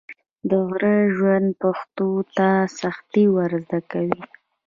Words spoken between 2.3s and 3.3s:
ته سختي